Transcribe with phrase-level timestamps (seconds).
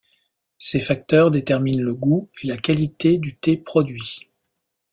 [0.57, 4.27] Ces facteurs déterminent le goût et la qualité du thé produit.